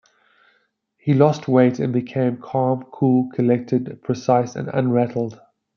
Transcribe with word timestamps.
He 0.97 1.13
lost 1.13 1.47
weight 1.47 1.77
and 1.77 1.93
became 1.93 2.37
"calm, 2.41 2.81
cool, 2.91 3.29
collected, 3.33 4.01
precise, 4.01 4.55
and 4.55 4.67
unrattled". 4.67 5.39